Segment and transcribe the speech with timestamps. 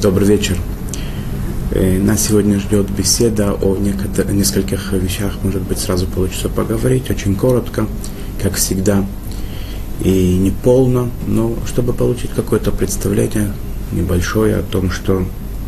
[0.00, 0.56] Добрый вечер.
[1.72, 7.88] Э, нас сегодня ждет беседа о нескольких вещах, может быть, сразу получится поговорить, очень коротко,
[8.40, 9.04] как всегда,
[10.04, 13.52] и не полно, но чтобы получить какое-то представление
[13.90, 15.24] небольшое о том, что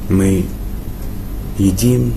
[0.08, 0.44] мы
[1.58, 2.14] едим,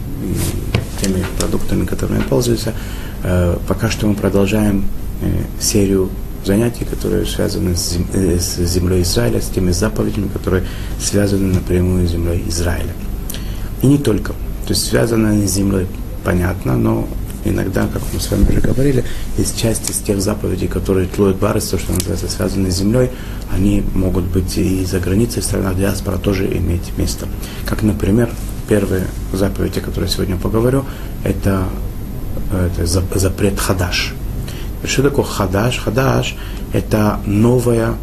[1.02, 2.76] теми продуктами, которыми пользуемся.
[3.24, 4.86] Э, пока что мы продолжаем
[5.24, 6.12] э, серию
[6.46, 7.98] занятий, которые связаны с,
[8.66, 10.64] землей Израиля, с теми заповедями, которые
[11.00, 12.94] связаны напрямую с землей Израиля.
[13.82, 14.34] И не только.
[14.66, 15.88] То есть связаны с землей,
[16.24, 17.08] понятно, но
[17.46, 19.04] иногда, как мы с вами уже говорили,
[19.38, 23.10] есть части из тех заповедей, которые тлуют барыс, то, что называется, связаны с землей,
[23.52, 27.28] они могут быть и за границей, в странах диаспора тоже иметь место.
[27.66, 28.30] Как, например,
[28.70, 30.86] первая заповедь, о которой я сегодня поговорю,
[31.24, 31.68] это,
[32.52, 34.14] это запрет хадаш.
[34.86, 35.80] Что такое хадаш?
[35.80, 36.36] Хадаш–
[36.74, 37.96] это новая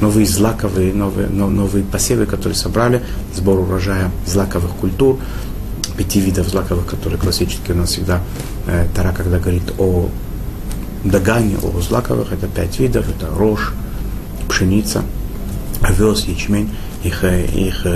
[0.00, 3.02] новые злаковые, новые, новые посевы, которые собрали,
[3.34, 5.18] сбор урожая злаковых культур,
[5.96, 8.20] пяти видов злаковых, которые классические у нас всегда
[8.94, 10.08] Тара, когда говорит о
[11.04, 13.72] дагане, о злаковых, это пять видов, это рожь,
[14.48, 15.02] пшеница,
[15.82, 16.70] овес, ячмень,
[17.04, 17.86] их, их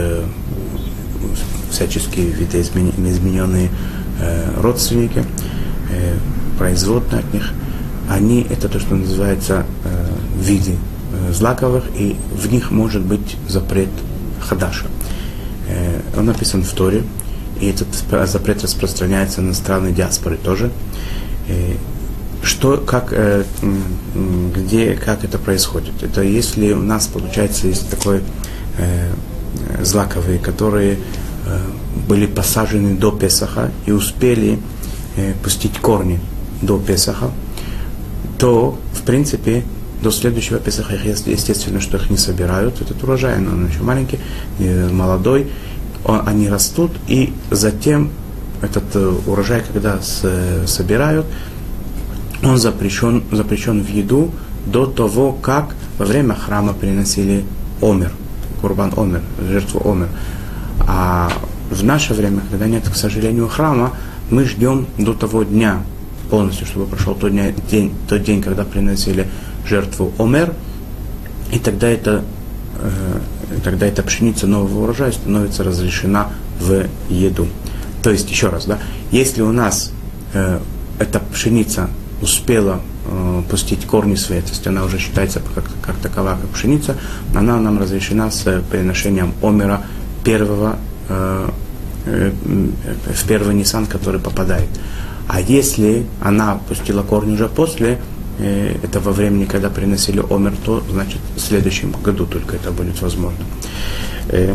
[1.70, 3.70] всяческие виды измененные
[4.60, 5.24] родственники,
[6.58, 7.50] производные от них,
[8.08, 10.06] они, это то, что называется э,
[10.40, 10.76] виды
[11.12, 13.88] Э, злаковых, и в них может быть запрет
[14.40, 14.86] хадаша.
[15.68, 17.04] Э, он написан в Торе,
[17.60, 17.88] и этот
[18.28, 20.70] запрет распространяется на страны диаспоры тоже.
[21.48, 21.74] Э,
[22.42, 23.12] что, как,
[24.54, 26.00] где, как это происходит?
[26.00, 28.20] Это если у нас, получается, есть такой
[29.82, 30.98] злаковые, которые
[32.06, 34.60] были посажены до Песаха и успели
[35.42, 36.20] пустить корни
[36.62, 37.30] до Песаха,
[38.38, 39.64] то, в принципе,
[40.02, 44.18] до следующего Песаха, естественно, что их не собирают, этот урожай, но он еще маленький,
[44.92, 45.48] молодой,
[46.04, 48.10] они растут, и затем
[48.62, 51.26] этот э, урожай, когда собирают,
[52.42, 54.30] он запрещен, запрещен в еду
[54.66, 57.44] до того, как во время храма приносили
[57.82, 58.12] омер,
[58.60, 60.08] курбан омер, жертву омер.
[60.80, 61.32] А
[61.70, 63.92] в наше время, когда нет, к сожалению, храма,
[64.30, 65.82] мы ждем до того дня
[66.30, 67.32] полностью, чтобы прошел тот
[67.68, 69.26] день, тот день когда приносили
[69.66, 70.52] жертву омер,
[71.52, 72.24] и тогда это,
[72.80, 77.46] э, тогда эта пшеница нового урожая становится разрешена в еду.
[78.02, 78.78] То есть, еще раз, да,
[79.10, 79.92] если у нас
[80.32, 80.60] э,
[80.98, 81.88] эта пшеница
[82.22, 86.96] успела э, пустить корни свои, то есть она уже считается как, как такова, как пшеница,
[87.34, 89.82] она нам разрешена с приношением омера
[90.24, 90.76] первого,
[91.08, 91.48] э,
[92.06, 92.32] э,
[93.14, 94.68] в первый Нисан, который попадает.
[95.28, 97.98] А если она пустила корни уже после,
[98.38, 103.38] Э, этого времени, когда приносили омер, то значит в следующем году только это будет возможно.
[104.28, 104.54] Э,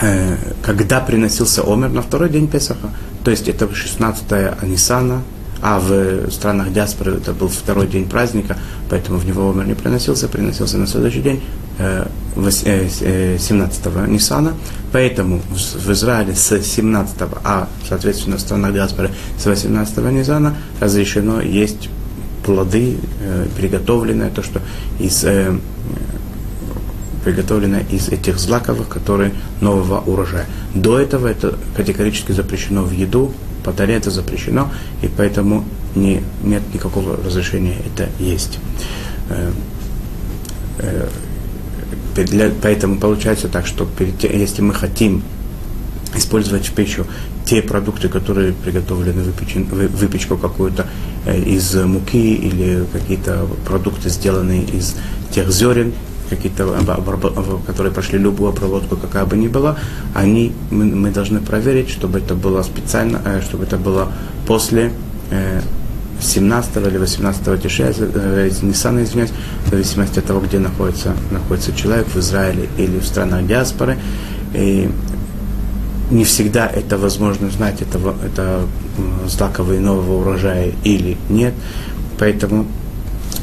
[0.00, 2.90] э, когда приносился омер на второй день Песаха,
[3.24, 5.22] то есть это 16 Анисана,
[5.62, 8.56] а в странах диаспоры это был второй день праздника,
[8.88, 11.42] поэтому в него омер не приносился, приносился на следующий день,
[12.36, 14.54] 17 Нисана,
[14.92, 21.88] поэтому в Израиле с 17, а соответственно в странах диаспоры с 18 Нисана разрешено есть
[22.44, 24.60] плоды, э, приготовленное, то, что
[24.98, 25.54] из, э,
[27.24, 30.46] приготовлено из этих злаковых, которые нового урожая.
[30.74, 33.32] До этого это категорически запрещено в еду,
[33.68, 34.70] по таре это запрещено,
[35.02, 35.62] и поэтому
[35.94, 38.58] не, нет никакого разрешения это есть.
[39.28, 39.52] Э,
[40.78, 41.08] э,
[42.16, 45.22] для, поэтому получается так, что перед, если мы хотим
[46.16, 47.06] использовать в пищу
[47.44, 50.86] те продукты, которые приготовлены выпечен, выпечку какую-то
[51.26, 54.96] э, из муки или какие-то продукты, сделанные из
[55.30, 55.92] тех зерен,
[56.28, 56.66] какие-то,
[57.66, 59.76] которые прошли любую обработку, какая бы ни была,
[60.14, 64.12] они, мы, должны проверить, чтобы это было специально, э, чтобы это было
[64.46, 64.92] после
[66.20, 67.94] 17 э, или 18 тише,
[68.62, 69.32] Ниссана, извиняюсь,
[69.66, 73.98] в зависимости от того, где находится, находится человек, в Израиле или в странах диаспоры.
[74.54, 74.88] И
[76.10, 78.66] не всегда это возможно знать, это, это
[79.26, 81.54] злаковые нового урожая или нет.
[82.18, 82.66] Поэтому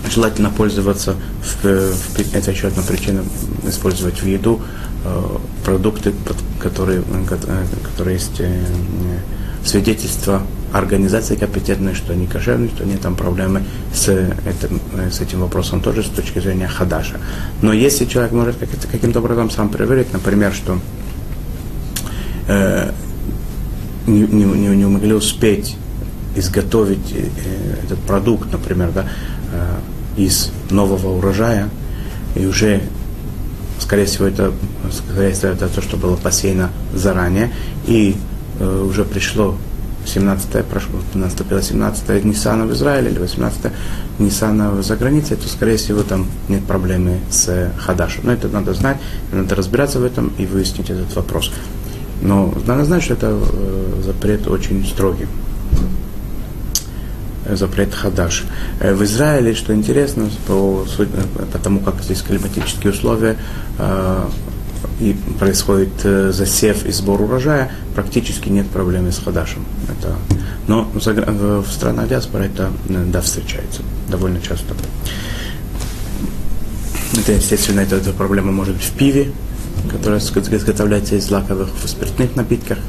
[0.09, 3.23] желательно пользоваться, в, в, это еще одна причина,
[3.67, 4.61] использовать в еду
[5.03, 5.23] э,
[5.63, 6.13] продукты,
[6.59, 8.65] которые, э, которые есть э,
[9.63, 10.41] свидетельство
[10.71, 16.03] организации компетентной, что они кошерные, что нет там проблемы с этим, с этим вопросом тоже
[16.03, 17.19] с точки зрения хадаша.
[17.61, 18.57] Но если человек может
[18.91, 20.79] каким-то образом сам проверить, например, что
[22.47, 22.91] э,
[24.05, 25.77] не, не, не могли успеть
[26.35, 27.29] изготовить э,
[27.83, 29.05] этот продукт, например, да,
[29.51, 31.69] э, из нового урожая,
[32.35, 32.81] и уже,
[33.79, 34.51] скорее всего, это
[34.91, 37.51] скорее всего, это то, что было посеяно заранее,
[37.87, 38.15] и
[38.59, 39.55] э, уже пришло
[40.05, 43.71] 17 прошло, наступило 17 Ниссана в Израиле или 18
[44.19, 48.25] Ниссана за границей, то, скорее всего, там нет проблемы с Хадашем.
[48.25, 48.97] Но это надо знать,
[49.31, 51.51] надо разбираться в этом и выяснить этот вопрос.
[52.21, 55.27] Но надо знать, что это э, запрет очень строгий.
[57.49, 58.43] Запрет Хадаш.
[58.79, 60.85] Э, в Израиле, что интересно, по,
[61.51, 63.37] по тому, как здесь климатические условия,
[63.77, 64.25] э,
[64.99, 69.65] и происходит э, засев и сбор урожая, практически нет проблемы с хадашем.
[69.89, 70.15] Это,
[70.67, 74.75] но в странах диаспоры это э, да, встречается довольно часто.
[77.17, 79.31] Это, естественно, эта, эта проблема может быть в пиве,
[79.91, 82.79] которое изготовляется из злаковых, в спиртных напитках,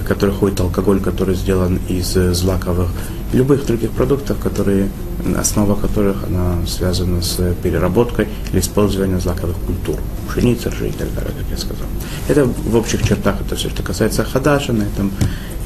[0.00, 2.88] в которых ходит алкоголь, который сделан из э, злаковых,
[3.32, 4.88] любых других продуктов, которые,
[5.36, 9.96] основа которых она связана с переработкой или использованием злаковых культур,
[10.28, 11.86] пшеницы, ржи и так далее, как я сказал.
[12.28, 15.10] Это в общих чертах это все, что касается Хадаша, на этом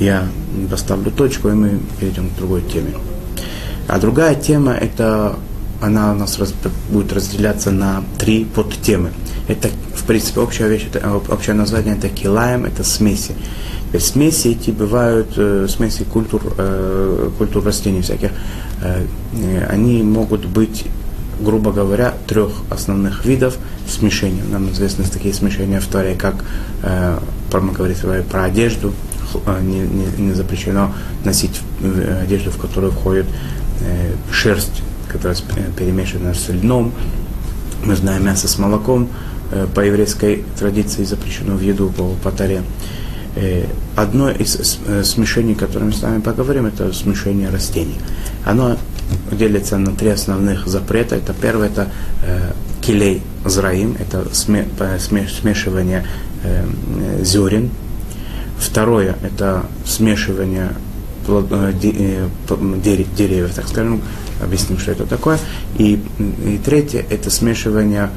[0.01, 0.29] я
[0.71, 2.95] поставлю точку, и мы перейдем к другой теме.
[3.89, 5.37] А другая тема, это
[5.81, 6.55] она у нас раз,
[6.91, 9.13] будет разделяться на три подтемы.
[9.49, 13.35] Это, в принципе, общая вещь, это, общее название это килаем, это смеси.
[13.99, 18.31] Смеси эти бывают, э, смеси культур, э, культур растений всяких,
[18.83, 19.07] э,
[19.69, 20.85] они могут быть,
[21.41, 23.57] грубо говоря, трех основных видов
[23.89, 24.43] смешения.
[24.51, 26.45] Нам известны такие смешения в Торе, как,
[26.83, 27.19] э,
[27.53, 28.93] мы говорим про одежду,
[29.47, 30.93] э, не, не, не запрещено
[31.25, 33.27] носить э, одежду, в которую входит
[33.81, 35.37] э, шерсть, которая
[35.79, 36.93] перемешана с льном.
[37.85, 39.09] Мы знаем мясо с молоком,
[39.53, 42.63] э, по еврейской традиции запрещено в еду по, по таре.
[43.37, 43.67] Э,
[43.97, 47.99] одно из э, смешений, которое мы с вами поговорим, это смешение растений.
[48.47, 48.79] Оно
[49.31, 51.17] делится на три основных запрета.
[51.17, 51.91] Это первое, это
[52.25, 54.67] э, килей зраим, это сме,
[55.29, 56.07] смешивание
[57.23, 57.71] зерен.
[58.59, 60.71] Второе, это смешивание
[61.27, 62.31] деревьев,
[63.55, 64.01] так скажем,
[64.43, 65.39] объясним, что это такое.
[65.77, 66.03] И,
[66.45, 68.11] и третье, это смешивание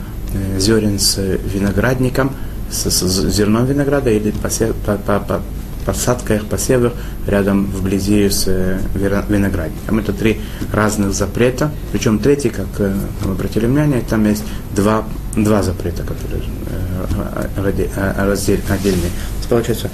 [0.58, 2.32] зерен с виноградником–
[2.72, 5.42] с, с зерном винограда или посев, по, по, по,
[5.86, 6.94] посадка их, посевах
[7.26, 10.00] рядом вблизи с э, виноградником.
[10.00, 10.40] Это три
[10.72, 11.72] разных запрета.
[11.92, 12.94] Причем третий, как э,
[13.26, 14.44] мы обратили внимание, там есть
[14.76, 15.04] два,
[15.36, 18.36] два запрета, которые э,
[18.70, 19.12] отдельные.
[19.50, 19.90] Получается,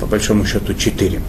[0.00, 1.20] по большому счету, четыре.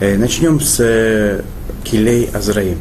[0.00, 1.44] Начнем с
[1.84, 2.78] Килей Азраим.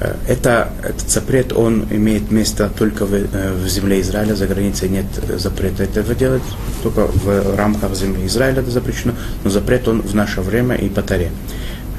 [0.00, 4.88] Э, это, этот запрет, он имеет место только в, э, в земле Израиля, за границей
[4.88, 5.06] нет
[5.36, 6.42] запрета этого делать,
[6.82, 9.12] только в рамках земли Израиля это запрещено,
[9.44, 11.30] но запрет он в наше время и по Таре.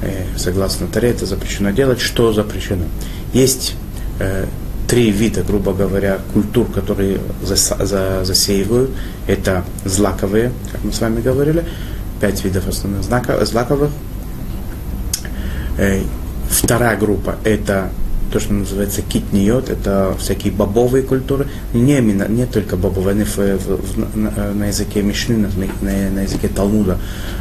[0.02, 2.00] Э, согласно Таре это запрещено делать.
[2.00, 2.84] Что запрещено?
[3.32, 3.76] Есть
[4.18, 4.46] э,
[4.88, 8.90] три вида, грубо говоря, культур, которые зас, за, засеивают.
[9.28, 11.64] Это злаковые, как мы с вами говорили,
[12.20, 13.90] пять видов основных знаков, злаковых.
[16.52, 17.90] Вторая группа– это
[18.30, 24.16] то, что называется китниот, это всякие бобовые культуры, не не только бобовые, они в, в,
[24.16, 25.48] на, на языке Мишны, на,
[25.80, 26.98] на, на языке Талмуда,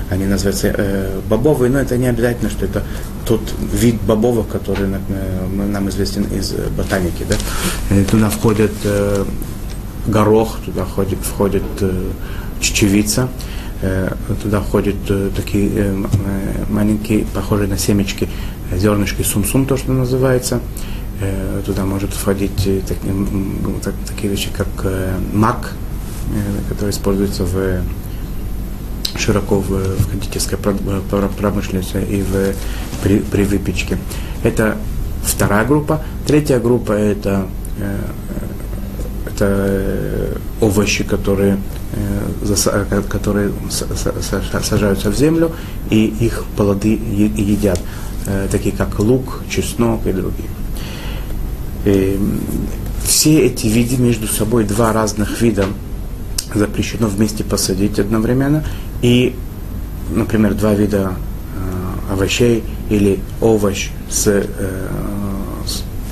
[0.09, 2.83] они называются э, бобовые, но это не обязательно, что это
[3.25, 3.41] тот
[3.73, 7.25] вид бобовых, который э, нам известен из ботаники.
[7.27, 7.35] Да?
[8.09, 9.25] Туда входит э,
[10.07, 12.09] горох, туда входит, входит э,
[12.59, 13.29] чечевица,
[14.43, 16.03] туда входят э, такие э,
[16.69, 18.29] маленькие, похожие на семечки
[18.71, 20.61] зернышки сумсум, то, что называется.
[21.21, 22.97] Э, туда может входить э, так,
[23.83, 25.73] так, такие вещи, как э, мак,
[26.69, 27.81] который используется в,
[29.17, 32.55] широко в, в кондитерской промышленности и в,
[33.03, 33.97] при, при выпечке.
[34.43, 34.77] Это
[35.23, 36.01] вторая группа.
[36.25, 37.45] Третья группа это,
[39.25, 41.57] это овощи, которые,
[43.09, 43.51] которые
[44.63, 45.51] сажаются в землю,
[45.89, 47.79] и их плоды едят.
[48.27, 50.49] Э, такие как лук, чеснок и другие.
[51.85, 52.19] И
[53.03, 55.65] все эти виды между собой, два разных вида,
[56.53, 58.63] запрещено вместе посадить одновременно.
[59.01, 59.35] И,
[60.13, 61.13] например, два вида
[62.09, 64.45] э, овощей или овощ с, э,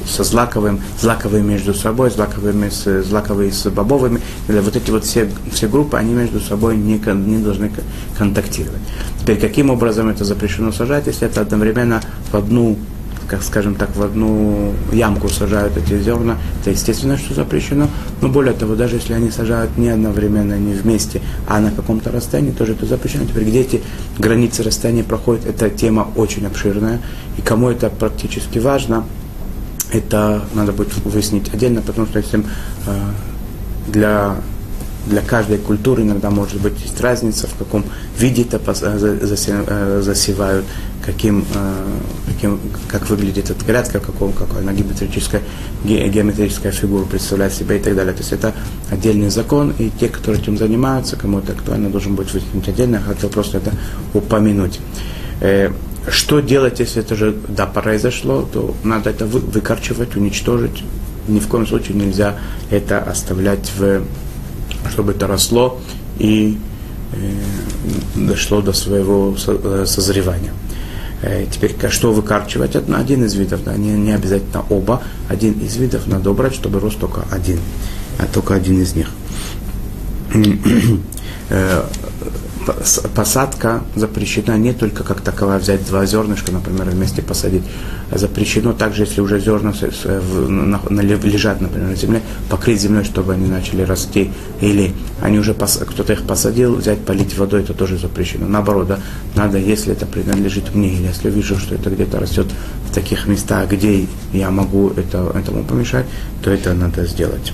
[0.09, 4.19] со злаковым, злаковые между собой, злаковыми с, злаковые с бобовыми.
[4.47, 7.71] Вот эти вот все, все группы, они между собой не, не должны
[8.17, 8.81] контактировать.
[9.21, 12.01] Теперь, каким образом это запрещено сажать, если это одновременно
[12.31, 12.77] в одну
[13.29, 17.87] как скажем так, в одну ямку сажают эти зерна, это естественно, что запрещено.
[18.21, 22.51] Но более того, даже если они сажают не одновременно, не вместе, а на каком-то расстоянии,
[22.51, 23.25] тоже это запрещено.
[23.25, 23.81] Теперь где эти
[24.17, 26.99] границы расстояния проходят, эта тема очень обширная.
[27.37, 29.05] И кому это практически важно,
[29.91, 32.43] это надо будет выяснить отдельно, потому что если э,
[33.87, 34.37] для
[35.07, 37.83] для каждой культуры иногда может быть есть разница, в каком
[38.17, 38.59] виде это
[40.01, 40.65] засевают,
[41.03, 41.45] каким,
[42.27, 45.41] каким, как выглядит эта грядка, каком, какой она геометрическая,
[45.83, 48.13] геометрическая фигура представляет себя и так далее.
[48.13, 48.53] То есть это
[48.91, 52.97] отдельный закон, и те, которые этим занимаются, кому это актуально, должен быть высветить отдельно.
[52.97, 53.71] Я хотел просто это
[54.13, 54.79] упомянуть.
[56.07, 60.83] Что делать, если это же да, произошло, то надо это вы, выкорчевать, уничтожить.
[61.27, 62.37] Ни в коем случае нельзя
[62.71, 64.01] это оставлять в
[64.89, 65.79] чтобы это росло
[66.17, 66.57] и
[67.13, 67.17] э,
[68.15, 70.53] дошло до своего э, созревания.
[71.21, 72.75] Э, теперь, что выкарчивать?
[72.75, 75.01] Это один из видов, да, не, не обязательно оба.
[75.27, 77.59] Один из видов надо убрать, чтобы рос только один,
[78.17, 79.09] а только один из них.
[83.15, 87.63] Посадка запрещена не только как таковая взять два зернышка, например, вместе посадить,
[88.11, 89.73] а запрещено также, если уже зерна
[90.89, 96.23] лежат, например, на земле, покрыть землей, чтобы они начали расти, или они уже кто-то их
[96.23, 98.47] посадил, взять, полить водой, это тоже запрещено.
[98.47, 98.99] Наоборот, да,
[99.35, 102.47] надо, если это принадлежит мне, или если вижу, что это где-то растет
[102.89, 106.05] в таких местах, где я могу это, этому помешать,
[106.43, 107.53] то это надо сделать.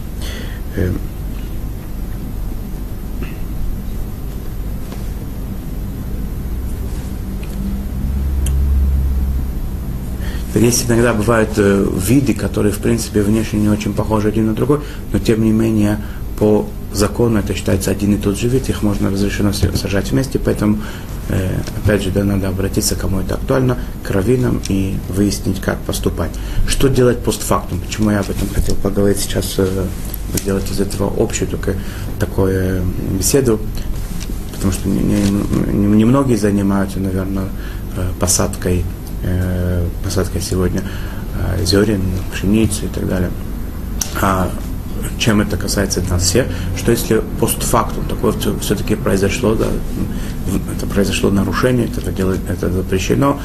[10.56, 14.80] Есть иногда бывают э, виды, которые, в принципе, внешне не очень похожи один на другой,
[15.12, 16.00] но тем не менее
[16.40, 20.78] по закону это считается один и тот же вид, их можно разрешено сажать вместе, поэтому,
[21.28, 26.32] э, опять же, да, надо обратиться, кому это актуально, к раввинам и выяснить, как поступать.
[26.68, 27.82] Что делать постфактум?
[27.82, 29.68] Почему я об этом хотел поговорить сейчас, э,
[30.36, 31.76] сделать из этого общую только
[32.18, 32.82] такую
[33.18, 33.60] беседу,
[34.54, 37.46] потому что немногие не, не, не занимаются, наверное,
[38.20, 38.84] посадкой
[39.26, 42.02] э, посадка сегодня э, зерен,
[42.32, 43.32] пшеницы и так далее.
[44.22, 44.50] А
[45.18, 49.68] чем это касается нас всех, что если постфактум такое все-таки произошло, да,
[50.76, 53.40] это произошло нарушение, это, делать, это запрещено,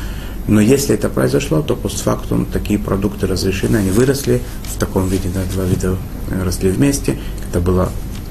[0.47, 4.41] но если это произошло, то постфактум такие продукты разрешены, они выросли
[4.75, 5.97] в таком виде, да, два вида
[6.43, 7.19] росли вместе,
[7.49, 7.91] это было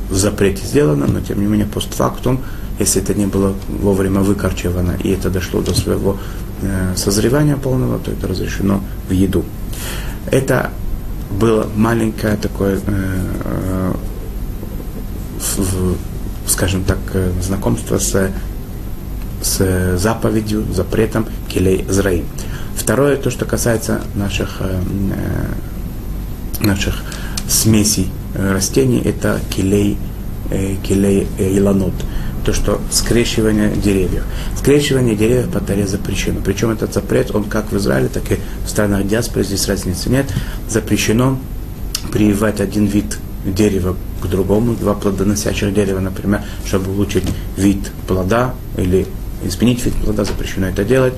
[0.09, 2.41] в запрете сделано, но тем не менее постфактум,
[2.79, 6.17] если это не было вовремя выкорчевано и это дошло до своего
[6.61, 9.45] Э, созревания полного, то это разрешено в еду.
[10.29, 10.71] Это
[11.31, 13.93] было маленькое такое, э,
[16.45, 18.29] скажем так, э, знакомство с,
[19.41, 22.25] с заповедью, запретом келей зраим.
[22.75, 24.61] Второе, то, что касается наших,
[26.59, 27.03] наших
[27.47, 29.97] смесей растений, это келей,
[30.83, 31.93] келей иланот
[32.45, 34.23] то, что скрещивание деревьев.
[34.57, 36.41] Скрещивание деревьев по таре запрещено.
[36.43, 40.25] Причем этот запрет, он как в Израиле, так и в странах диаспоры, здесь разницы нет.
[40.67, 41.37] Запрещено
[42.11, 47.25] прививать один вид дерева к другому, два плодоносящих дерева, например, чтобы улучшить
[47.57, 49.05] вид плода или
[49.43, 51.13] изменить вид плода, запрещено это делать.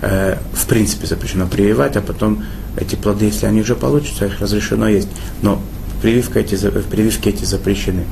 [0.00, 2.44] Э, в принципе, запрещено прививать, а потом
[2.76, 5.08] эти плоды, если они уже получатся, их разрешено есть.
[5.42, 5.62] Но
[6.02, 6.56] прививка эти,
[6.90, 8.04] прививки эти запрещены.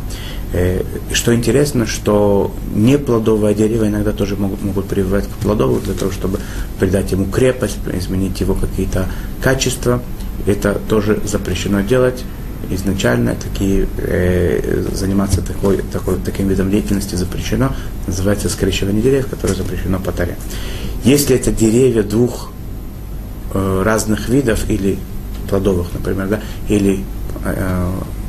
[0.53, 0.83] Э,
[1.13, 6.39] что интересно, что неплодовое дерево иногда тоже могут, могут прививать к плодовому для того, чтобы
[6.79, 9.07] придать ему крепость, изменить его какие-то
[9.43, 10.03] качества.
[10.47, 12.25] Это тоже запрещено делать.
[12.71, 17.73] Изначально такие, э, заниматься такой, такой, таким видом деятельности запрещено.
[18.07, 20.37] Называется скрещивание деревьев, которое запрещено по таре.
[21.05, 22.53] Если это деревья двух
[23.53, 24.99] э, разных видов или
[25.49, 27.01] плодовых, например, да, или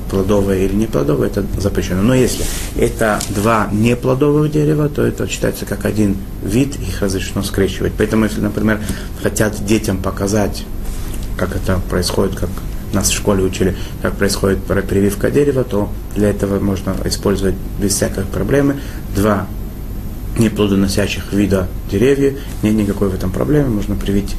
[0.09, 2.01] плодовое или неплодовое, это запрещено.
[2.01, 2.43] Но если
[2.77, 7.93] это два неплодовых дерева, то это считается как один вид, их разрешено скрещивать.
[7.97, 8.81] Поэтому, если, например,
[9.23, 10.65] хотят детям показать,
[11.37, 12.49] как это происходит, как
[12.93, 18.25] нас в школе учили, как происходит прививка дерева, то для этого можно использовать без всякой
[18.25, 18.81] проблемы
[19.15, 19.47] два
[20.37, 24.35] неплодоносящих вида деревьев, нет никакой в этом проблемы, можно привить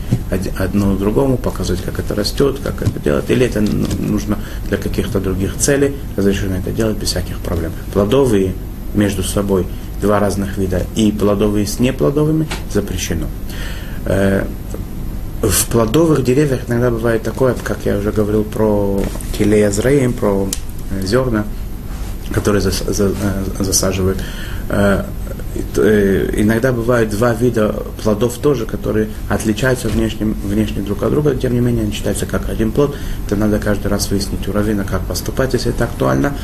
[0.58, 5.56] одно другому, показывать, как это растет, как это делать, или это нужно для каких-то других
[5.58, 7.72] целей, разрешено это делать без всяких проблем.
[7.92, 8.54] Плодовые
[8.94, 9.66] между собой
[10.00, 13.26] два разных вида и плодовые с неплодовыми запрещено.
[14.04, 14.44] Э,
[15.42, 19.02] в плодовых деревьях иногда бывает такое, как я уже говорил про
[19.36, 19.70] келея
[20.10, 20.48] про
[20.90, 21.44] э, зерна,
[22.32, 24.18] которые э, засаживают
[25.74, 31.60] иногда бывают два вида плодов тоже, которые отличаются внешне, внешне друг от друга, тем не
[31.60, 32.96] менее они считаются как один плод.
[33.26, 36.34] Это надо каждый раз выяснить у равина, как поступать, если это актуально.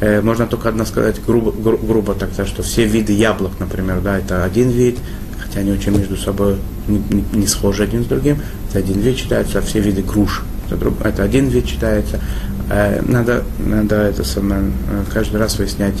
[0.00, 4.18] Э, можно только одно сказать грубо, гру, грубо тогда, что все виды яблок, например, да,
[4.18, 4.98] это один вид,
[5.38, 9.16] хотя они очень между собой не, не, не схожи один с другим, это один вид
[9.16, 12.20] считается, а все виды груш, это, друг, это один вид считается.
[12.70, 14.70] Э, надо, надо это самое,
[15.12, 15.96] каждый раз выяснять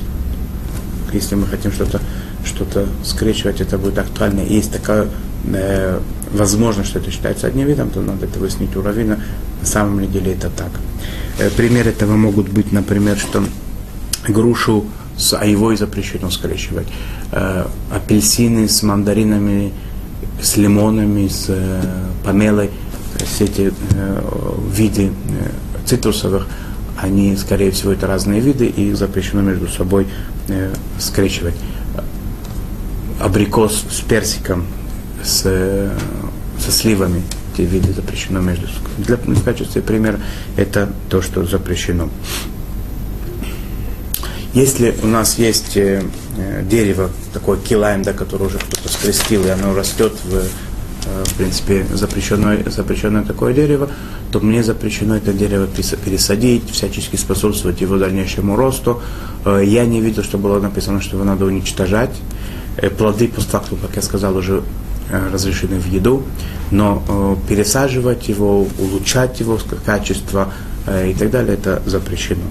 [1.12, 2.00] если мы хотим что-то
[2.46, 2.64] что
[3.04, 4.40] скрещивать, это будет актуально.
[4.40, 5.08] Есть такая
[5.44, 6.00] э,
[6.32, 9.18] возможность, что это считается одним видом, то надо это выяснить у на
[9.62, 10.70] самом ли деле это так.
[11.38, 13.44] Э, пример этого могут быть, например, что
[14.28, 14.86] грушу
[15.16, 16.86] с айвой запрещено скрещивать,
[17.32, 19.72] э, апельсины с мандаринами,
[20.40, 21.82] с лимонами, с э,
[22.24, 22.70] помелой,
[23.24, 24.22] все эти э,
[24.72, 25.10] виды э,
[25.86, 26.46] цитрусовых,
[26.98, 30.06] они, скорее всего, это разные виды, и запрещено между собой
[30.48, 31.54] э, скрещивать.
[33.20, 34.66] Абрикос с персиком,
[35.24, 35.90] с, э,
[36.58, 37.22] со сливами,
[37.54, 38.68] эти виды запрещено между.
[38.98, 40.20] Для, в качестве примера
[40.56, 42.10] это то, что запрещено.
[44.52, 46.02] Если у нас есть э,
[46.36, 51.34] э дерево, такое килайм, да, которое уже кто-то скрестил, и оно растет в, э, в
[51.34, 53.88] принципе, запрещенное, запрещенное такое дерево,
[54.30, 59.00] то мне запрещено это дерево пересадить, всячески способствовать его дальнейшему росту.
[59.44, 62.10] Я не видел, что было написано, что его надо уничтожать.
[62.76, 64.62] Э, плоды постфактум, как я сказал, уже
[65.10, 66.22] э, разрешены в еду,
[66.70, 70.52] но пересаживать его, улучшать его качество
[70.88, 72.42] и так далее, это запрещено.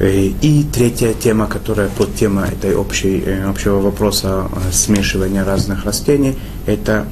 [0.00, 5.84] Э, и третья тема, которая под тема этой общей, э, общего вопроса э, смешивания разных
[5.84, 7.06] растений, это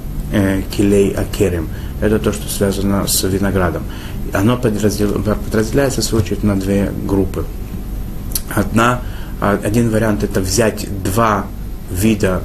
[0.75, 1.69] килей акерем.
[2.01, 3.83] Это то, что связано с виноградом.
[4.33, 7.45] Оно подразделяется, в свою очередь, на две группы.
[8.49, 9.03] Одна,
[9.43, 11.47] один вариант это взять два
[11.91, 12.43] вида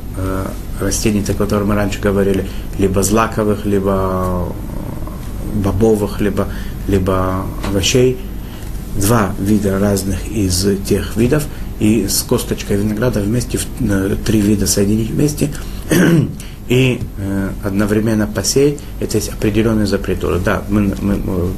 [0.80, 2.46] растений, о которых мы раньше говорили,
[2.78, 4.54] либо злаковых, либо
[5.54, 6.48] бобовых, либо,
[6.88, 8.18] либо овощей,
[8.96, 11.46] два вида разных из тех видов,
[11.80, 15.50] и с косточкой винограда вместе, э, три вида соединить вместе,
[16.70, 20.20] и э, одновременно посеять, это есть определенный запрет.
[20.44, 21.52] Да, мы, мы, мы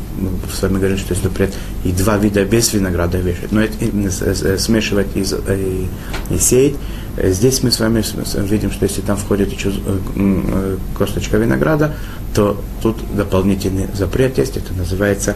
[0.54, 4.12] с вами говорим, что есть запрет и два вида без винограда вешать, но это именно
[4.12, 5.88] смешивать и, и,
[6.30, 6.76] и сеять.
[7.22, 8.04] Здесь мы с вами
[8.48, 9.72] видим, что если там входит еще
[10.16, 11.96] э, косточка винограда,
[12.36, 15.36] то тут дополнительный запрет есть, это называется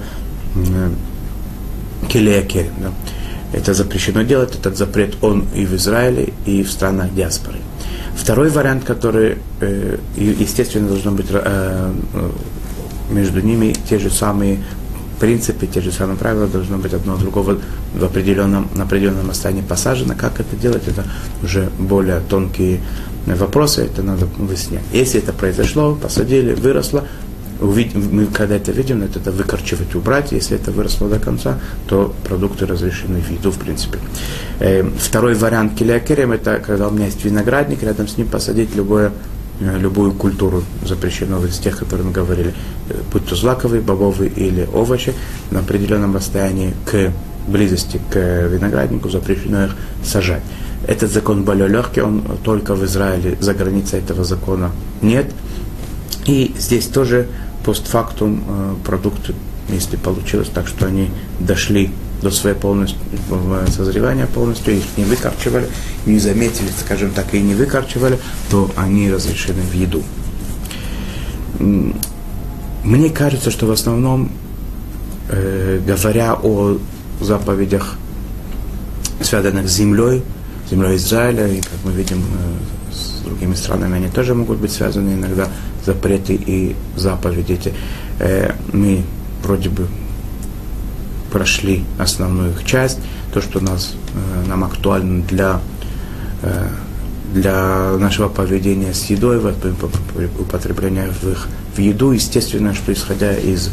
[2.10, 2.74] келея керем.
[2.80, 2.92] Да?
[3.54, 7.58] Это запрещено делать, этот запрет он и в Израиле, и в странах диаспоры.
[8.16, 12.30] Второй вариант, который, э, естественно, должно быть э, э,
[13.10, 14.60] между ними те же самые
[15.20, 17.58] принципы, те же самые правила, должно быть одно другого
[17.94, 20.16] в определенном, на определенном расстоянии посажено.
[20.16, 21.06] Как это делать, это
[21.42, 22.82] уже более тонкие
[23.26, 24.84] вопросы, это надо выяснять.
[24.92, 27.06] Если это произошло, посадили, выросло,
[27.64, 30.32] мы когда это видим, это, это выкорчевать, убрать.
[30.32, 34.00] Если это выросло до конца, то продукты разрешены в еду, в принципе.
[34.60, 39.12] Э, второй вариант килиакерем, это когда у меня есть виноградник, рядом с ним посадить любое
[39.60, 42.54] э, любую культуру запрещенную из тех, которые мы говорили,
[42.90, 45.14] э, будь то злаковые, бобовые или овощи,
[45.52, 47.12] на определенном расстоянии к
[47.48, 50.42] близости к винограднику запрещено их сажать.
[50.88, 54.72] Этот закон более легкий, он только в Израиле, за границей этого закона
[55.02, 55.28] нет.
[56.26, 57.28] И здесь тоже
[57.64, 59.34] постфактум э, продукты,
[59.70, 63.00] если получилось так, что они дошли до своего полностью,
[63.68, 65.68] созревания полностью, их не выкорчевали,
[66.06, 68.18] не заметили, скажем так, и не выкорчевали,
[68.50, 70.02] то они разрешены в еду.
[72.84, 74.32] Мне кажется, что в основном,
[75.30, 76.78] э, говоря о
[77.22, 77.96] заповедях,
[79.22, 80.24] связанных с землей,
[80.70, 82.83] землей Израиля, и как мы видим, э,
[83.24, 85.48] с другими странами они тоже могут быть связаны иногда,
[85.86, 87.74] запреты и заповеди.
[88.20, 89.04] Э, мы
[89.44, 89.88] вроде бы
[91.32, 93.00] прошли основную их часть,
[93.34, 95.62] то, что нас, э, нам актуально для,
[96.42, 96.68] э,
[97.34, 99.42] для нашего поведения с едой,
[100.40, 103.72] употребления в, их, в еду, естественно, что исходя из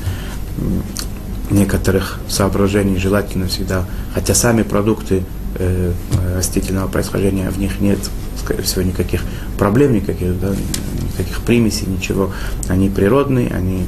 [1.51, 3.85] некоторых соображений желательно всегда,
[4.15, 5.25] хотя сами продукты
[5.57, 5.93] э,
[6.35, 7.99] растительного происхождения, в них нет,
[8.39, 9.23] скорее всего, никаких
[9.59, 10.55] проблем, никаких, да,
[11.03, 12.33] никаких примесей, ничего.
[12.69, 13.87] Они природные, они,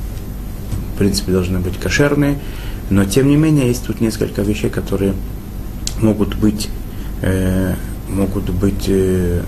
[0.94, 2.38] в принципе, должны быть кошерные,
[2.90, 5.14] но, тем не менее, есть тут несколько вещей, которые
[6.00, 6.68] могут быть,
[7.22, 7.74] э,
[8.08, 9.42] могут быть э,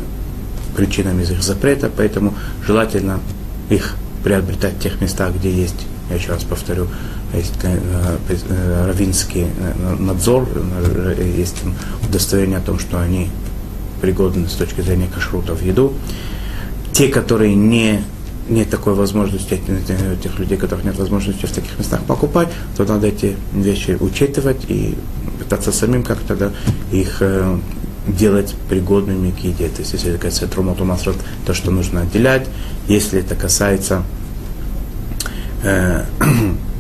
[0.77, 2.35] причинами их запрета, поэтому
[2.66, 3.20] желательно
[3.70, 6.88] их приобретать в тех местах, где есть, я еще раз повторю,
[7.33, 7.79] есть э,
[8.29, 10.49] э, равинский э, надзор,
[11.37, 11.57] есть
[12.07, 13.31] удостоверение о том, что они
[14.01, 15.95] пригодны с точки зрения кашрута в еду.
[16.93, 18.03] Те, которые не
[18.47, 19.59] нет такой возможности,
[20.23, 24.97] тех людей, которых нет возможности в таких местах покупать, то надо эти вещи учитывать и
[25.39, 26.53] пытаться самим как-то да,
[26.93, 27.23] их
[28.07, 29.69] делать пригодными к еде.
[29.69, 32.47] То есть, если это касается трумоту масрот, то, что нужно отделять.
[32.87, 34.03] Если это касается,
[35.63, 36.05] э,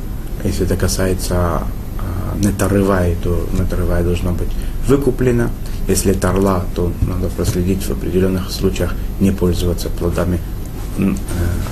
[0.44, 1.62] если это касается
[1.98, 4.50] э, нетарывай, то нетарывай должно быть
[4.86, 5.50] выкуплено.
[5.88, 10.38] Если это орла, то надо проследить в определенных случаях не пользоваться плодами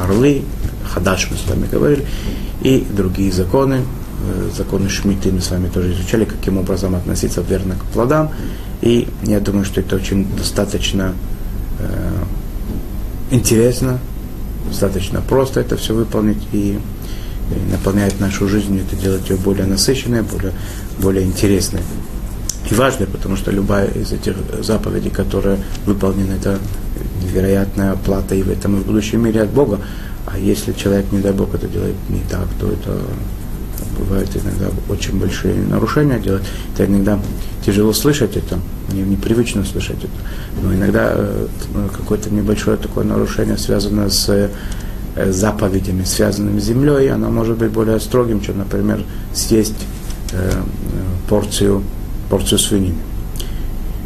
[0.00, 0.42] орлы,
[0.84, 2.04] хадаш мы с вами говорили,
[2.62, 3.82] и другие законы,
[4.56, 8.30] законы Шмиты мы с вами тоже изучали, каким образом относиться верно к плодам.
[8.80, 11.14] И я думаю, что это очень достаточно
[11.78, 12.24] э,
[13.30, 13.98] интересно,
[14.68, 16.78] достаточно просто это все выполнить и
[17.70, 20.52] наполняет нашу жизнь, это делает ее более насыщенной, более,
[20.98, 21.80] более интересной.
[22.70, 26.58] И важной, потому что любая из этих заповедей, которая выполнена, это
[27.22, 29.80] вероятная плата и в этом, и в будущем мире от Бога.
[30.26, 33.00] А если человек, не дай Бог, это делает не так, то это
[33.98, 36.42] бывают иногда очень большие нарушения делать.
[36.74, 37.18] Это иногда
[37.64, 38.58] тяжело слышать это,
[38.92, 40.62] не, непривычно слышать это.
[40.62, 41.46] Но иногда э,
[41.96, 44.50] какое-то небольшое такое нарушение связано с э,
[45.16, 49.86] заповедями, связанными с землей, оно может быть более строгим, чем, например, съесть
[50.32, 50.50] э,
[51.28, 51.82] порцию,
[52.30, 52.94] порцию свинины.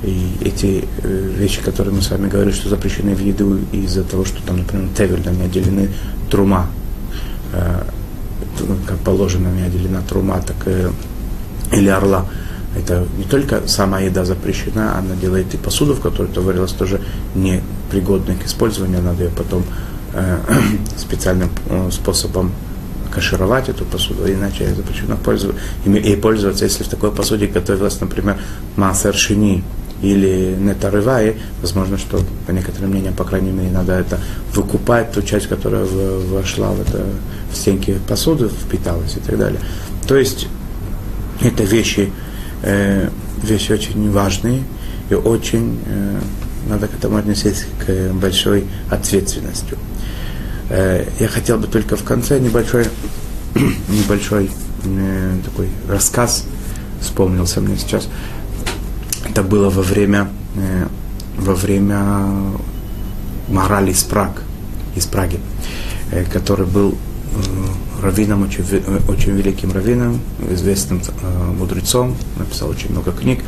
[0.02, 4.24] И эти э, вещи, которые мы с вами говорили, что запрещены в еду из-за того,
[4.24, 5.90] что там, например, тевель, не отделены
[6.30, 6.66] трума,
[7.52, 7.82] э,
[8.86, 10.90] как положено, не отделена трума, так э,
[11.72, 12.26] или орла.
[12.76, 17.00] Это не только сама еда запрещена, она делает и посуду, в которой это варилось, тоже
[17.34, 19.95] непригодной к использованию, надо ее потом э,
[20.96, 22.52] специальным э, способом
[23.14, 28.38] кашировать эту посуду, иначе запрещено пользоваться, и пользоваться, если в такой посуде готовилась, например,
[28.76, 29.64] масса аршини,
[30.02, 34.20] или нетарывае, возможно, что по некоторым мнениям, по крайней мере, надо это
[34.52, 37.04] выкупать, ту часть, которая вошла в, это,
[37.50, 39.60] в стенки посуды, впиталась и так далее.
[40.06, 40.48] То есть
[41.40, 42.12] это вещи,
[42.62, 43.08] э,
[43.42, 44.62] вещи очень важные
[45.08, 46.18] и очень э,
[46.68, 49.78] надо к этому отнестись к большой ответственностью.
[50.68, 52.86] Э, я хотел бы только в конце небольшой,
[53.88, 54.50] небольшой
[54.84, 56.44] э, такой рассказ
[57.00, 58.08] вспомнился мне сейчас
[59.36, 60.86] это было во время, э,
[61.36, 62.26] во время
[63.48, 64.42] Морали из, Праг,
[64.94, 65.38] из Праги,
[66.10, 72.92] э, который был э, раввином, очень, э, очень великим раввином, известным э, мудрецом, написал очень
[72.92, 73.40] много книг.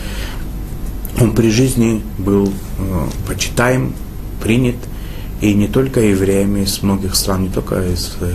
[1.20, 3.92] Он при жизни был э, почитаем,
[4.42, 4.76] принят,
[5.40, 8.30] и не только евреями из многих стран, не только из э,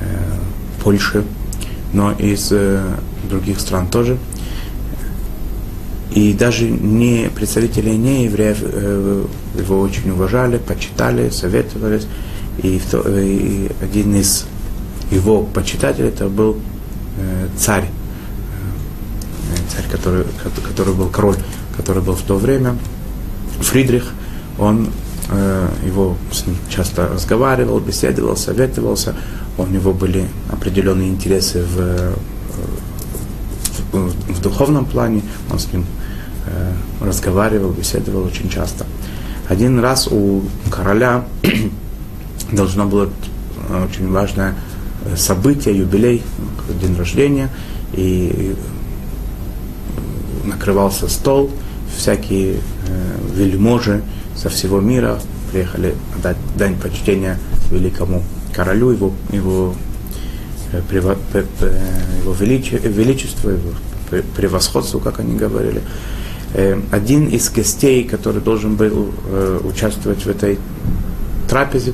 [0.00, 0.36] э,
[0.82, 1.24] Польши,
[1.92, 2.82] но и из э,
[3.28, 4.18] других стран тоже.
[6.12, 9.24] И даже не представители не евреев э,
[9.58, 12.06] его очень уважали, почитали, советовались.
[12.62, 14.46] И, и один из
[15.10, 16.56] его почитателей это был
[17.18, 20.24] э, царь, э, царь, который,
[20.66, 21.36] который был король,
[21.76, 22.76] который был в то время,
[23.60, 24.12] Фридрих,
[24.58, 24.90] он
[25.84, 29.16] его с ним часто разговаривал, беседовал, советовался,
[29.58, 32.14] у него были определенные интересы в,
[33.92, 35.84] в, в духовном плане, он с ним
[36.46, 38.86] Э, разговаривал, беседовал очень часто.
[39.48, 41.24] Один раз у короля
[42.52, 43.10] должно было
[43.68, 44.54] э, очень важное
[45.04, 46.22] э, событие, юбилей,
[46.80, 47.50] день рождения,
[47.94, 48.54] и
[50.44, 51.50] накрывался стол,
[51.96, 52.56] всякие
[53.34, 54.02] вельможи
[54.34, 55.18] со всего мира
[55.50, 57.38] приехали дать дань почтения
[57.70, 58.22] великому
[58.54, 59.74] королю, его, его,
[60.92, 63.70] его величеству, его
[64.36, 65.82] превосходству, как они говорили.
[66.54, 70.58] Э, один из гостей, который должен был э, участвовать в этой
[71.48, 71.92] трапезе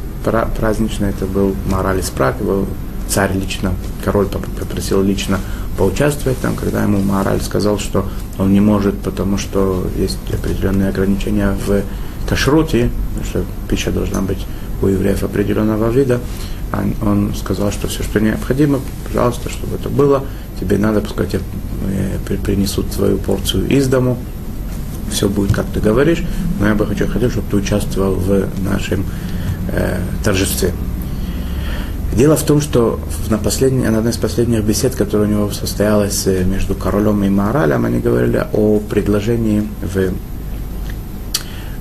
[0.58, 2.66] праздничной, это был Мораль из Праг, его
[3.12, 5.38] царь лично, король попросил лично
[5.76, 11.54] поучаствовать там, когда ему Мораль сказал, что он не может, потому что есть определенные ограничения
[11.66, 11.82] в
[12.26, 12.90] кашруте,
[13.28, 14.46] что пища должна быть
[14.80, 16.20] у евреев определенного вида.
[17.02, 20.24] Он сказал, что все, что необходимо, пожалуйста, чтобы это было,
[20.58, 21.42] тебе надо, пускай тебе
[22.38, 24.16] принесут свою порцию из дому,
[25.10, 26.24] все будет, как ты говоришь,
[26.58, 29.04] но я бы хочу, хотел, чтобы ты участвовал в нашем
[29.68, 30.72] э, торжестве.
[32.12, 36.26] Дело в том, что на, последней, на одной из последних бесед, которая у него состоялась
[36.26, 40.12] э, между королем и Маоралем, они говорили о предложении в,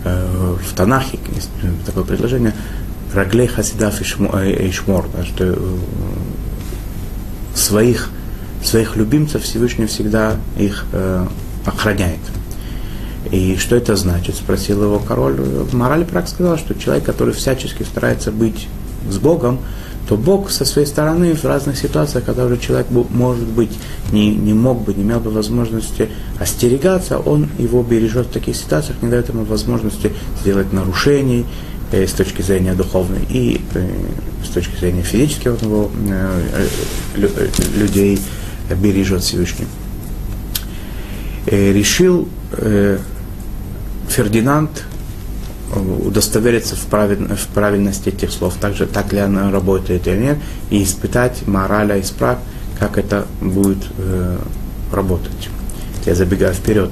[0.06, 1.50] э, в Танахе, есть
[1.86, 2.54] такое предложение,
[3.13, 5.56] Раглей Хасидав и э, Шмор, да, что э,
[7.54, 8.10] своих,
[8.63, 11.28] своих любимцев Всевышний всегда их э,
[11.65, 12.20] охраняет.
[13.32, 14.36] И что это значит?
[14.36, 15.38] Спросил его король.
[15.74, 18.67] Мораль Прак сказал, что человек, который всячески старается быть
[19.10, 19.60] с Богом,
[20.08, 23.72] то Бог со своей стороны в разных ситуациях, когда уже человек, может быть,
[24.12, 26.10] не, не мог бы, не имел бы возможности
[26.40, 30.12] остерегаться, он его бережет в таких ситуациях, не дает ему возможности
[30.42, 31.46] сделать нарушений
[31.92, 33.90] э, с точки зрения духовной и э,
[34.44, 36.68] с точки зрения физического его, э,
[37.16, 38.20] э, людей
[38.76, 39.68] бережет Всевышний.
[41.46, 42.98] Э, решил э,
[44.10, 44.84] Фердинанд
[45.78, 50.38] удостовериться в, правиль, в правильности этих слов, также так ли она работает или нет,
[50.70, 52.40] и испытать мораль и исправ,
[52.80, 54.38] как это будет э,
[54.92, 55.50] работать.
[56.06, 56.92] Я забегаю вперед.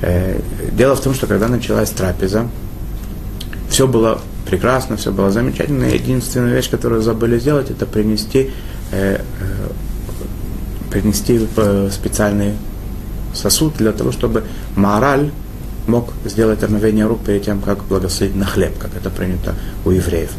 [0.00, 0.40] Э,
[0.72, 2.48] дело в том, что когда началась трапеза,
[3.68, 5.84] все было прекрасно, все было замечательно.
[5.84, 8.50] Единственная вещь, которую забыли сделать, это принести,
[8.92, 9.20] э, э,
[10.90, 12.54] принести э, специальный
[13.32, 14.44] сосуд для того, чтобы
[14.76, 15.30] мораль
[15.86, 20.30] мог сделать омовение рук перед тем, как благословить на хлеб, как это принято у евреев.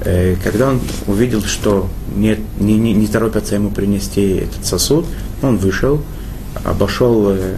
[0.00, 5.06] Э, когда он увидел, что не, не, не торопятся ему принести этот сосуд,
[5.42, 6.02] он вышел,
[6.64, 7.56] обошел, э,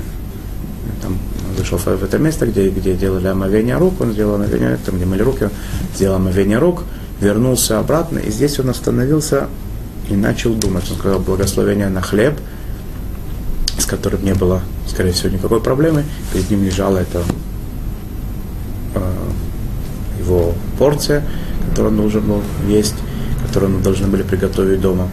[1.02, 1.18] там,
[1.56, 5.22] зашел в это место, где, где делали омовение рук, он сделал омовение, там, где мыли
[5.22, 5.50] руки,
[5.94, 6.82] сделал омовение рук,
[7.20, 9.48] вернулся обратно, и здесь он остановился
[10.08, 10.84] и начал думать.
[10.90, 12.38] Он сказал благословение на хлеб–
[13.80, 16.04] с которым не было, скорее всего, никакой проблемы.
[16.32, 17.22] Перед ним лежала эта
[18.94, 19.00] э,
[20.20, 21.24] его порция,
[21.68, 22.94] которую он должен был есть,
[23.46, 25.08] которую мы должны были приготовить дома.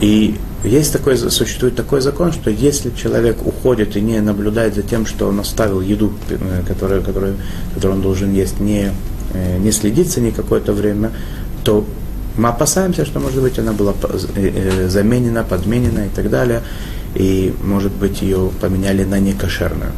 [0.00, 5.06] И есть такой, существует такой закон, что если человек уходит и не наблюдает за тем,
[5.06, 7.36] что он оставил еду, э, которую, которую,
[7.74, 8.90] которую он должен есть, не,
[9.34, 11.10] э, не следит за ней какое-то время,
[11.64, 11.84] то
[12.36, 13.94] мы опасаемся, что, может быть, она была
[14.34, 16.62] э, заменена, подменена и так далее
[17.14, 19.92] и, может быть, ее поменяли на некошерную.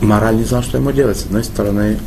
[0.00, 1.18] Мораль не знал, что ему делать.
[1.18, 1.98] С одной стороны,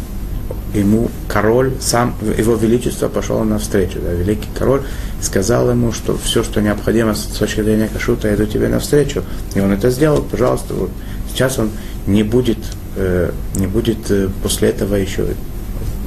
[0.74, 4.00] ему король, сам, его величество пошел навстречу.
[4.02, 4.82] Да, великий король
[5.22, 9.24] сказал ему, что все, что необходимо с точки зрения кашута, я иду тебе навстречу.
[9.56, 10.74] И он это сделал, пожалуйста.
[10.74, 10.90] Вот.
[11.32, 11.70] Сейчас он
[12.08, 12.60] не будет,
[12.96, 15.26] э, не будет э, после этого еще,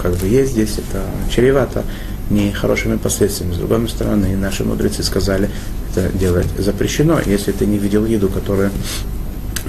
[0.00, 1.84] как бы есть здесь, это чревато
[2.30, 3.54] нехорошими последствиями.
[3.54, 5.50] С другой стороны, наши мудрецы сказали,
[5.96, 8.70] это делать запрещено, если ты не видел еду, которая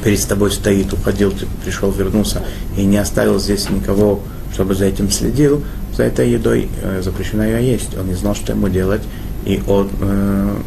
[0.03, 2.43] перед тобой стоит, уходил, ты пришел, вернулся
[2.77, 4.21] и не оставил здесь никого,
[4.53, 5.63] чтобы за этим следил,
[5.95, 7.97] за этой едой э, запрещено ее есть.
[7.97, 9.01] Он не знал, что ему делать,
[9.45, 10.57] и он э,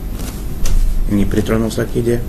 [1.11, 2.21] не притронулся к еде.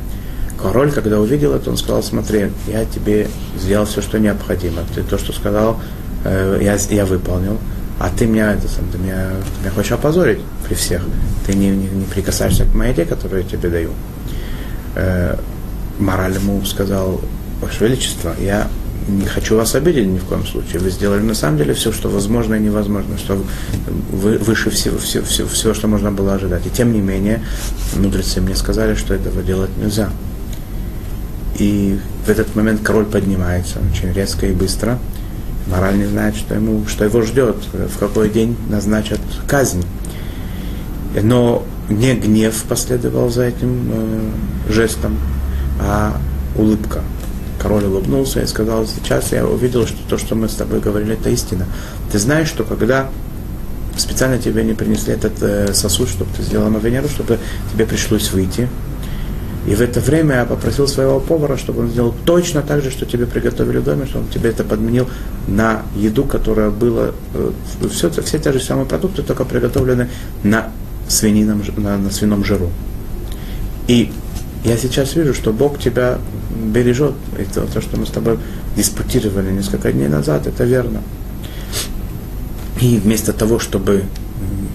[0.61, 4.83] Король, когда увидел это, он сказал, смотри, я тебе сделал все, что необходимо.
[4.93, 5.79] Ты то, что сказал,
[6.25, 7.57] э, я, я выполнил
[7.99, 11.01] а ты меня, это, ты меня, ты меня хочешь опозорить при всех.
[11.45, 13.91] Ты не, не, не прикасаешься к моей еде, которую я тебе даю.
[14.95, 15.35] Э,
[15.99, 17.19] мораль ему сказал,
[17.61, 18.69] Ваше Величество, я
[19.09, 20.79] не хочу вас обидеть ни в коем случае.
[20.79, 23.43] Вы сделали на самом деле все, что возможно и невозможно, что
[24.11, 26.65] вы, выше всего, всего, всего, всего, что можно было ожидать.
[26.67, 27.43] И тем не менее,
[27.97, 30.09] мудрецы мне сказали, что этого делать нельзя.
[31.57, 34.99] И в этот момент король поднимается очень резко и быстро–
[35.69, 39.83] Мораль не знает, что, ему, что его ждет, в какой день назначат казнь.
[41.21, 44.29] Но не гнев последовал за этим э,
[44.69, 45.17] жестом,
[45.79, 46.17] а
[46.55, 47.01] улыбка.
[47.59, 51.29] Король улыбнулся и сказал, сейчас я увидел, что то, что мы с тобой говорили, это
[51.29, 51.65] истина.
[52.11, 53.09] Ты знаешь, что когда
[53.97, 57.37] специально тебе не принесли этот э, сосуд, чтобы ты сделал на Венеру, чтобы
[57.73, 58.69] тебе пришлось выйти,
[59.69, 63.05] и в это время я попросил своего повара, чтобы он сделал точно так же, что
[63.05, 65.07] тебе приготовили в доме, чтобы он тебе это подменил
[65.47, 67.51] на еду, которая была, э,
[67.91, 70.09] все, все те же самые продукты, только приготовлены
[70.41, 70.71] на,
[71.07, 72.71] свинином, на, на свином жиру.
[73.87, 74.11] И
[74.65, 76.17] я сейчас вижу, что Бог тебя
[76.49, 77.13] бережет.
[77.37, 78.39] Это то, что мы с тобой
[78.75, 81.03] диспутировали несколько дней назад, это верно.
[82.81, 84.05] И вместо того, чтобы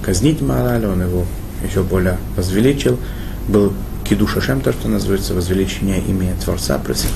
[0.05, 1.27] казнить мораль, он его
[1.69, 2.97] еще более возвеличил,
[3.49, 3.73] был
[4.05, 7.11] Кидуша Шем, то, что называется возвеличение имени Творца, при всех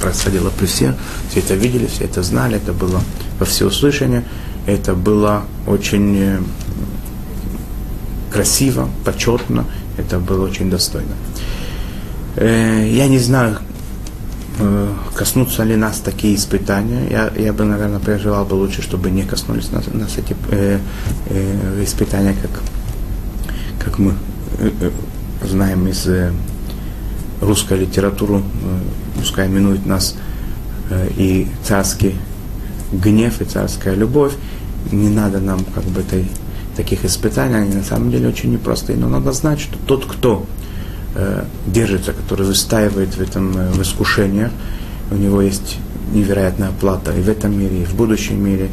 [0.00, 0.94] происходило при всех,
[1.30, 3.00] все это видели, все это знали, это было
[3.38, 4.24] во всеуслышание,
[4.66, 6.40] это было очень э,
[8.32, 9.64] красиво, почетно,
[9.96, 11.14] это было очень достойно.
[12.36, 13.58] Э, я не знаю,
[14.60, 17.08] э, коснутся ли нас такие испытания.
[17.10, 20.78] Я, я бы, наверное, переживал бы лучше, чтобы не коснулись нас, нас эти э,
[21.26, 22.62] э, испытания, как,
[23.84, 24.14] как мы
[25.42, 26.32] знаем из э,
[27.40, 28.40] русской литературы, э,
[29.18, 30.16] пускай минует нас
[30.90, 32.14] э, и царский
[32.92, 34.32] гнев, и царская любовь,
[34.92, 36.26] не надо нам как бы этой,
[36.76, 40.46] таких испытаний, они на самом деле очень непростые, но надо знать, что тот, кто
[41.66, 44.52] держится, который выстаивает в этом в искушениях,
[45.10, 45.78] у него есть
[46.12, 48.68] невероятная плата и в этом мире, и в будущем мире,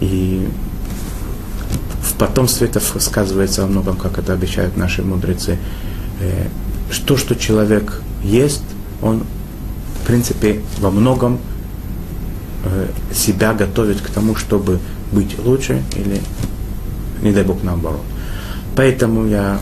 [0.00, 0.46] и
[2.02, 5.58] в потомстве это сказывается во многом, как это обещают наши мудрецы
[7.10, 8.62] то, что человек ест,
[9.02, 9.24] он,
[10.00, 11.40] в принципе, во многом
[12.64, 14.78] э, себя готовит к тому, чтобы
[15.10, 16.20] быть лучше или,
[17.20, 18.02] не дай Бог, наоборот.
[18.76, 19.58] Поэтому я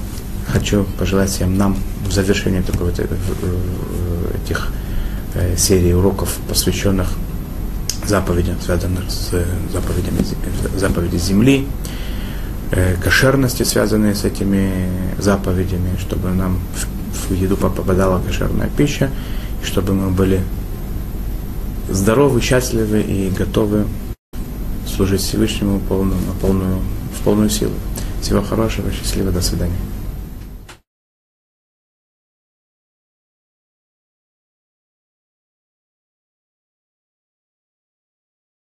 [0.47, 1.75] хочу пожелать всем нам
[2.07, 4.71] в завершении такого, этих
[5.35, 7.09] э, серии уроков, посвященных
[8.07, 9.31] заповедям, связанных с
[9.73, 10.18] заповедями,
[10.77, 11.66] заповеди земли,
[13.03, 16.59] кошерности, связанные с этими заповедями, чтобы нам
[17.29, 19.11] в еду попадала кошерная пища,
[19.63, 20.43] и чтобы мы были
[21.89, 23.87] здоровы, счастливы и готовы
[24.87, 26.79] служить Всевышнему полную, полную,
[27.19, 27.75] в полную силу.
[28.21, 29.77] Всего хорошего, счастливо, до свидания.